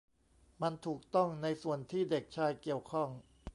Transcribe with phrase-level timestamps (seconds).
[0.61, 3.09] มันถูกต้องในส่วนที่เด็กชายเกี่ยวข้อง